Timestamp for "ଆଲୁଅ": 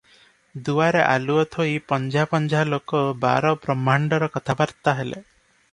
1.09-1.43